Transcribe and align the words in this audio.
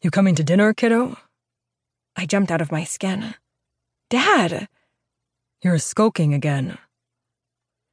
You 0.00 0.10
coming 0.12 0.36
to 0.36 0.44
dinner, 0.44 0.72
kiddo? 0.72 1.16
I 2.16 2.24
jumped 2.24 2.52
out 2.52 2.60
of 2.60 2.70
my 2.70 2.84
skin. 2.84 3.34
Dad! 4.10 4.68
You're 5.60 5.78
skulking 5.78 6.32
again. 6.32 6.78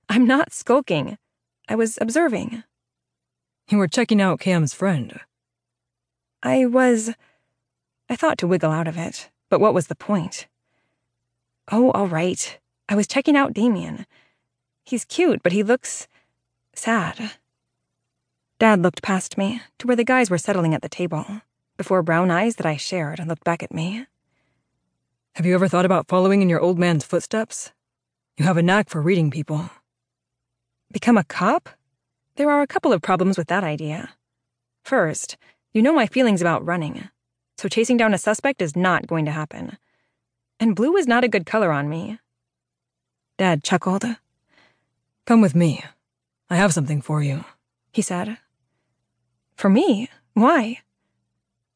I'm 0.07 0.27
not 0.27 0.53
skulking. 0.53 1.17
I 1.67 1.75
was 1.75 1.97
observing. 1.99 2.63
You 3.69 3.79
were 3.79 3.87
checking 3.87 4.21
out 4.21 4.39
Cam's 4.39 4.73
friend. 4.73 5.19
I 6.43 6.67
was. 6.67 7.11
I 8.07 8.15
thought 8.15 8.37
to 8.37 8.47
wiggle 8.47 8.71
out 8.71 8.87
of 8.87 8.99
it, 8.99 9.31
but 9.49 9.59
what 9.59 9.73
was 9.73 9.87
the 9.87 9.95
point? 9.95 10.45
Oh, 11.71 11.89
all 11.91 12.07
right. 12.07 12.59
I 12.87 12.95
was 12.95 13.07
checking 13.07 13.35
out 13.35 13.53
Damian. 13.53 14.05
He's 14.83 15.05
cute, 15.05 15.41
but 15.41 15.53
he 15.53 15.63
looks. 15.63 16.07
sad. 16.75 17.31
Dad 18.59 18.83
looked 18.83 19.01
past 19.01 19.39
me 19.39 19.61
to 19.79 19.87
where 19.87 19.95
the 19.95 20.03
guys 20.03 20.29
were 20.29 20.37
settling 20.37 20.75
at 20.75 20.83
the 20.83 20.89
table, 20.89 21.41
before 21.77 22.03
brown 22.03 22.31
eyes 22.31 22.55
that 22.55 22.65
I 22.65 22.77
shared 22.77 23.19
and 23.19 23.27
looked 23.27 23.43
back 23.43 23.63
at 23.63 23.73
me. 23.73 24.05
Have 25.35 25.45
you 25.45 25.53
ever 25.53 25.67
thought 25.67 25.85
about 25.85 26.07
following 26.07 26.41
in 26.41 26.49
your 26.49 26.61
old 26.61 26.79
man's 26.79 27.03
footsteps? 27.03 27.71
You 28.37 28.45
have 28.45 28.57
a 28.57 28.63
knack 28.63 28.89
for 28.89 29.01
reading 29.01 29.31
people. 29.31 29.69
Become 30.91 31.17
a 31.17 31.23
cop? 31.23 31.69
There 32.35 32.49
are 32.49 32.61
a 32.61 32.67
couple 32.67 32.93
of 32.93 33.01
problems 33.01 33.37
with 33.37 33.47
that 33.47 33.63
idea. 33.63 34.11
First, 34.83 35.37
you 35.73 35.81
know 35.81 35.93
my 35.93 36.07
feelings 36.07 36.41
about 36.41 36.65
running, 36.65 37.09
so 37.57 37.67
chasing 37.67 37.97
down 37.97 38.13
a 38.13 38.17
suspect 38.17 38.61
is 38.61 38.75
not 38.75 39.07
going 39.07 39.25
to 39.25 39.31
happen. 39.31 39.77
And 40.59 40.75
blue 40.75 40.95
is 40.95 41.07
not 41.07 41.23
a 41.23 41.29
good 41.29 41.45
color 41.45 41.71
on 41.71 41.89
me. 41.89 42.19
Dad 43.37 43.63
chuckled. 43.63 44.05
Come 45.25 45.41
with 45.41 45.55
me. 45.55 45.83
I 46.49 46.55
have 46.55 46.73
something 46.73 47.01
for 47.01 47.21
you, 47.21 47.43
he 47.91 48.01
said. 48.01 48.37
For 49.55 49.69
me? 49.69 50.09
Why? 50.33 50.79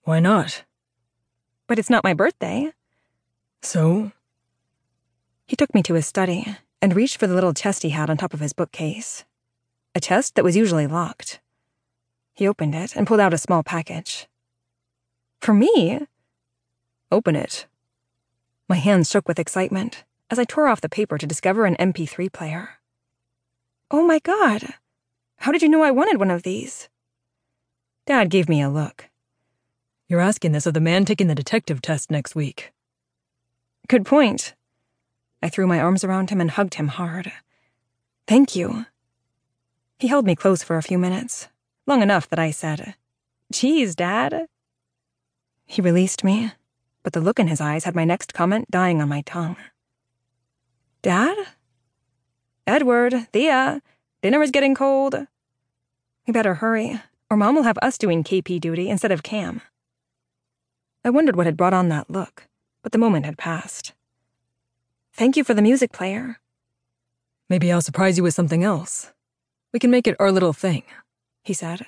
Why 0.09 0.19
not? 0.19 0.63
But 1.67 1.77
it's 1.77 1.91
not 1.91 2.03
my 2.03 2.15
birthday. 2.15 2.71
So? 3.61 4.11
He 5.45 5.55
took 5.55 5.71
me 5.75 5.83
to 5.83 5.93
his 5.93 6.07
study 6.07 6.57
and 6.81 6.95
reached 6.95 7.19
for 7.19 7.27
the 7.27 7.35
little 7.35 7.53
chest 7.53 7.83
he 7.83 7.91
had 7.91 8.09
on 8.09 8.17
top 8.17 8.33
of 8.33 8.39
his 8.39 8.51
bookcase 8.51 9.23
a 9.93 9.99
chest 9.99 10.33
that 10.33 10.43
was 10.43 10.57
usually 10.57 10.87
locked. 10.87 11.41
He 12.33 12.47
opened 12.47 12.73
it 12.73 12.95
and 12.95 13.05
pulled 13.05 13.19
out 13.19 13.35
a 13.35 13.37
small 13.37 13.61
package. 13.61 14.27
For 15.41 15.53
me? 15.53 16.07
Open 17.11 17.35
it. 17.35 17.67
My 18.67 18.77
hands 18.77 19.11
shook 19.11 19.27
with 19.27 19.37
excitement 19.37 20.05
as 20.31 20.39
I 20.39 20.43
tore 20.43 20.69
off 20.69 20.81
the 20.81 20.89
paper 20.89 21.19
to 21.19 21.27
discover 21.27 21.65
an 21.65 21.75
MP3 21.75 22.33
player. 22.33 22.79
Oh 23.91 24.07
my 24.07 24.17
god! 24.17 24.73
How 25.37 25.51
did 25.51 25.61
you 25.61 25.69
know 25.69 25.83
I 25.83 25.91
wanted 25.91 26.17
one 26.17 26.31
of 26.31 26.41
these? 26.41 26.89
Dad 28.07 28.31
gave 28.31 28.49
me 28.49 28.59
a 28.59 28.71
look. 28.71 29.08
You're 30.09 30.21
asking 30.21 30.53
this 30.53 30.65
of 30.65 30.73
the 30.73 30.79
man 30.79 31.05
taking 31.05 31.27
the 31.27 31.35
detective 31.35 31.83
test 31.83 32.09
next 32.09 32.33
week. 32.35 32.73
Good 33.87 34.07
point. 34.07 34.55
I 35.43 35.49
threw 35.49 35.67
my 35.67 35.79
arms 35.79 36.03
around 36.03 36.31
him 36.31 36.41
and 36.41 36.49
hugged 36.49 36.73
him 36.73 36.87
hard. 36.87 37.31
Thank 38.27 38.55
you. 38.55 38.87
He 39.99 40.07
held 40.07 40.25
me 40.25 40.35
close 40.35 40.63
for 40.63 40.77
a 40.77 40.83
few 40.83 40.97
minutes, 40.97 41.47
long 41.85 42.01
enough 42.01 42.27
that 42.29 42.39
I 42.39 42.49
said, 42.49 42.95
Geez, 43.51 43.95
Dad. 43.95 44.47
He 45.67 45.79
released 45.79 46.23
me, 46.23 46.53
but 47.03 47.13
the 47.13 47.21
look 47.21 47.39
in 47.39 47.47
his 47.47 47.61
eyes 47.61 47.83
had 47.83 47.95
my 47.95 48.03
next 48.03 48.33
comment 48.33 48.71
dying 48.71 49.03
on 49.03 49.09
my 49.09 49.21
tongue. 49.21 49.57
Dad? 51.03 51.37
Edward, 52.65 53.27
Thea, 53.31 53.83
dinner 54.23 54.41
is 54.41 54.49
getting 54.49 54.73
cold. 54.73 55.27
We 56.25 56.33
better 56.33 56.55
hurry, 56.55 56.99
or 57.29 57.37
Mom 57.37 57.53
will 57.53 57.63
have 57.63 57.77
us 57.83 57.99
doing 57.99 58.23
KP 58.23 58.59
duty 58.59 58.89
instead 58.89 59.11
of 59.11 59.21
Cam. 59.21 59.61
I 61.03 61.09
wondered 61.09 61.35
what 61.35 61.45
had 61.45 61.57
brought 61.57 61.73
on 61.73 61.89
that 61.89 62.09
look, 62.09 62.47
but 62.83 62.91
the 62.91 62.97
moment 62.97 63.25
had 63.25 63.37
passed. 63.37 63.93
Thank 65.13 65.37
you 65.37 65.43
for 65.43 65.53
the 65.53 65.61
music 65.61 65.91
player. 65.91 66.39
Maybe 67.49 67.71
I'll 67.71 67.81
surprise 67.81 68.17
you 68.17 68.23
with 68.23 68.33
something 68.33 68.63
else. 68.63 69.11
We 69.73 69.79
can 69.79 69.91
make 69.91 70.07
it 70.07 70.15
our 70.19 70.31
little 70.31 70.53
thing, 70.53 70.83
he 71.43 71.53
said. 71.53 71.85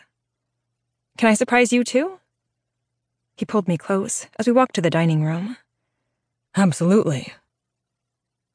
Can 1.17 1.29
I 1.29 1.33
surprise 1.33 1.73
you 1.73 1.83
too? 1.83 2.19
He 3.35 3.45
pulled 3.45 3.67
me 3.67 3.77
close 3.77 4.27
as 4.37 4.47
we 4.47 4.53
walked 4.53 4.75
to 4.75 4.81
the 4.81 4.89
dining 4.89 5.23
room. 5.23 5.57
Absolutely. 6.55 7.33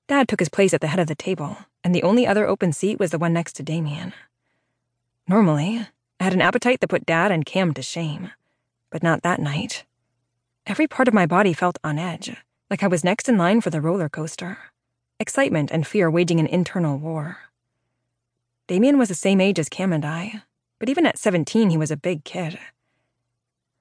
Dad 0.08 0.28
took 0.28 0.40
his 0.40 0.48
place 0.48 0.72
at 0.72 0.80
the 0.80 0.86
head 0.86 1.00
of 1.00 1.06
the 1.06 1.14
table, 1.14 1.56
and 1.82 1.94
the 1.94 2.02
only 2.02 2.26
other 2.26 2.46
open 2.46 2.72
seat 2.72 2.98
was 2.98 3.10
the 3.10 3.18
one 3.18 3.32
next 3.32 3.54
to 3.54 3.62
Damian. 3.62 4.12
Normally, 5.28 5.86
I 6.20 6.24
had 6.24 6.34
an 6.34 6.40
appetite 6.40 6.80
that 6.80 6.88
put 6.88 7.06
Dad 7.06 7.32
and 7.32 7.44
Cam 7.44 7.74
to 7.74 7.82
shame, 7.82 8.30
but 8.90 9.02
not 9.02 9.22
that 9.22 9.40
night. 9.40 9.84
Every 10.68 10.88
part 10.88 11.06
of 11.06 11.14
my 11.14 11.26
body 11.26 11.52
felt 11.52 11.78
on 11.84 11.96
edge, 11.96 12.36
like 12.70 12.82
I 12.82 12.88
was 12.88 13.04
next 13.04 13.28
in 13.28 13.38
line 13.38 13.60
for 13.60 13.70
the 13.70 13.80
roller 13.80 14.08
coaster. 14.08 14.58
Excitement 15.20 15.70
and 15.70 15.86
fear 15.86 16.10
waging 16.10 16.40
an 16.40 16.48
internal 16.48 16.98
war. 16.98 17.38
Damian 18.66 18.98
was 18.98 19.08
the 19.08 19.14
same 19.14 19.40
age 19.40 19.60
as 19.60 19.68
Cam 19.68 19.92
and 19.92 20.04
I, 20.04 20.42
but 20.80 20.88
even 20.88 21.06
at 21.06 21.18
17, 21.18 21.70
he 21.70 21.76
was 21.76 21.92
a 21.92 21.96
big 21.96 22.24
kid. 22.24 22.58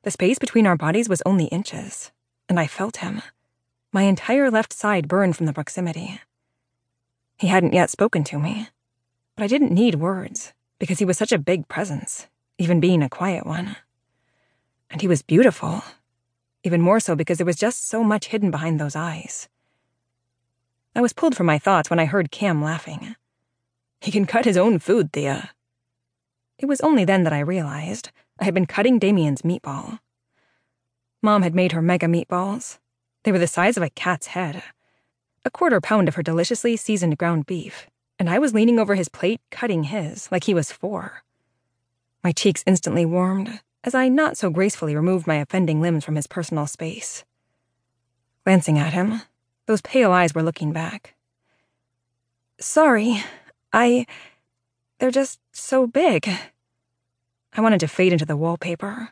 The 0.04 0.12
space 0.12 0.38
between 0.38 0.68
our 0.68 0.78
bodies 0.78 1.10
was 1.10 1.24
only 1.26 1.46
inches, 1.46 2.12
and 2.48 2.60
I 2.60 2.68
felt 2.68 2.98
him. 2.98 3.24
My 3.92 4.04
entire 4.04 4.52
left 4.52 4.72
side 4.72 5.08
burned 5.08 5.36
from 5.36 5.48
the 5.48 5.54
proximity. 5.54 6.22
He 7.40 7.48
hadn't 7.48 7.74
yet 7.74 7.90
spoken 7.90 8.24
to 8.26 8.38
me, 8.38 8.70
but 9.36 9.44
I 9.44 9.48
didn't 9.48 9.72
need 9.72 9.96
words 9.96 10.54
because 10.78 11.00
he 11.00 11.06
was 11.06 11.18
such 11.18 11.32
a 11.32 11.40
big 11.40 11.68
presence, 11.68 12.28
even 12.60 12.80
being 12.80 13.02
a 13.02 13.10
quiet 13.10 13.48
one. 13.48 13.76
And 14.92 15.02
he 15.02 15.08
was 15.08 15.24
beautiful, 15.24 15.82
even 16.66 16.82
more 16.82 17.00
so 17.00 17.16
because 17.16 17.38
there 17.38 17.46
was 17.46 17.56
just 17.56 17.88
so 17.88 18.04
much 18.04 18.28
hidden 18.28 18.52
behind 18.52 18.80
those 18.80 18.96
eyes. 18.96 19.48
I 20.96 21.02
was 21.02 21.14
pulled 21.14 21.36
from 21.36 21.46
my 21.46 21.60
thoughts 21.60 21.90
when 21.90 22.00
I 22.00 22.06
heard 22.06 22.32
Cam 22.32 22.64
laughing. 22.64 23.16
He 24.02 24.12
can 24.12 24.26
cut 24.26 24.46
his 24.46 24.58
own 24.58 24.80
food, 24.80 25.12
Thea. 25.12 25.52
It 26.58 26.68
was 26.68 26.82
only 26.82 27.06
then 27.06 27.24
that 27.24 27.34
I 27.34 27.40
realized 27.40 28.12
I 28.40 28.46
had 28.46 28.54
been 28.54 28.66
cutting 28.66 28.98
Damian's 28.98 29.42
meatball. 29.42 30.00
Mom 31.22 31.42
had 31.42 31.56
made 31.56 31.74
her 31.74 31.82
mega 31.82 32.08
meatballs. 32.08 32.80
They 33.24 33.32
were 33.32 33.40
the 33.40 33.48
size 33.48 33.78
of 33.78 33.84
a 33.84 33.90
cat's 33.90 34.28
head. 34.28 34.64
A 35.44 35.50
quarter 35.50 35.82
pound 35.82 36.08
of 36.08 36.16
her 36.16 36.24
deliciously 36.24 36.78
seasoned 36.78 37.18
ground 37.18 37.46
beef, 37.46 37.88
and 38.18 38.30
I 38.30 38.40
was 38.40 38.54
leaning 38.54 38.80
over 38.80 38.96
his 38.96 39.10
plate 39.10 39.42
cutting 39.52 39.84
his 39.84 40.32
like 40.32 40.46
he 40.46 40.54
was 40.54 40.72
four. 40.72 41.24
My 42.24 42.32
cheeks 42.32 42.64
instantly 42.66 43.06
warmed 43.06 43.60
as 43.86 43.94
I 43.94 44.10
not 44.10 44.36
so 44.36 44.50
gracefully 44.50 44.96
removed 44.96 45.28
my 45.28 45.36
offending 45.36 45.80
limbs 45.80 46.04
from 46.04 46.16
his 46.16 46.26
personal 46.26 46.66
space. 46.66 47.24
Glancing 48.44 48.80
at 48.80 48.94
him, 48.94 49.22
those 49.68 49.82
pale 49.82 50.12
eyes 50.12 50.34
were 50.34 50.44
looking 50.44 50.74
back. 50.74 51.14
Sorry, 52.60 53.24
I. 53.72 54.08
They're 54.98 55.12
just 55.12 55.40
so 55.52 55.86
big. 55.86 56.28
I 57.54 57.62
wanted 57.62 57.80
to 57.82 57.88
fade 57.88 58.12
into 58.12 58.26
the 58.26 58.36
wallpaper. 58.36 59.10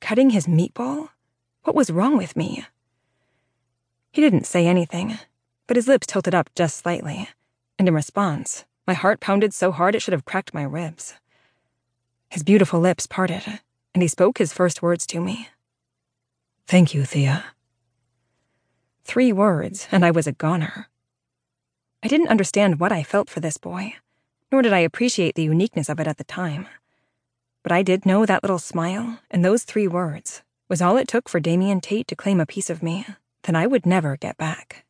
Cutting 0.00 0.30
his 0.30 0.46
meatball? 0.46 1.08
What 1.64 1.74
was 1.74 1.90
wrong 1.90 2.16
with 2.16 2.36
me? 2.36 2.64
He 4.12 4.20
didn't 4.22 4.46
say 4.46 4.66
anything, 4.66 5.18
but 5.66 5.76
his 5.76 5.88
lips 5.88 6.06
tilted 6.06 6.34
up 6.34 6.50
just 6.54 6.76
slightly, 6.76 7.28
and 7.78 7.88
in 7.88 7.94
response, 7.94 8.64
my 8.86 8.94
heart 8.94 9.20
pounded 9.20 9.52
so 9.52 9.72
hard 9.72 9.94
it 9.94 10.00
should 10.00 10.12
have 10.12 10.24
cracked 10.24 10.54
my 10.54 10.62
ribs. 10.62 11.14
His 12.28 12.42
beautiful 12.42 12.80
lips 12.80 13.06
parted, 13.06 13.60
and 13.94 14.02
he 14.02 14.08
spoke 14.08 14.38
his 14.38 14.52
first 14.52 14.82
words 14.82 15.06
to 15.06 15.20
me. 15.20 15.48
Thank 16.66 16.94
you, 16.94 17.04
Thea. 17.04 17.44
Three 19.04 19.32
words, 19.32 19.88
and 19.90 20.04
I 20.04 20.10
was 20.10 20.26
a 20.26 20.32
goner. 20.32 20.88
I 22.02 22.08
didn't 22.08 22.28
understand 22.28 22.80
what 22.80 22.92
I 22.92 23.02
felt 23.02 23.28
for 23.28 23.40
this 23.40 23.56
boy, 23.56 23.94
nor 24.52 24.62
did 24.62 24.72
I 24.72 24.78
appreciate 24.78 25.34
the 25.34 25.42
uniqueness 25.42 25.88
of 25.88 26.00
it 26.00 26.06
at 26.06 26.16
the 26.16 26.24
time. 26.24 26.68
But 27.62 27.72
I 27.72 27.82
did 27.82 28.06
know 28.06 28.24
that 28.24 28.42
little 28.42 28.58
smile 28.58 29.18
and 29.30 29.44
those 29.44 29.64
three 29.64 29.86
words 29.86 30.42
was 30.68 30.80
all 30.80 30.96
it 30.96 31.08
took 31.08 31.28
for 31.28 31.40
Damian 31.40 31.80
Tate 31.80 32.06
to 32.08 32.16
claim 32.16 32.40
a 32.40 32.46
piece 32.46 32.70
of 32.70 32.82
me 32.82 33.04
that 33.42 33.56
I 33.56 33.66
would 33.66 33.84
never 33.84 34.16
get 34.16 34.36
back. 34.36 34.84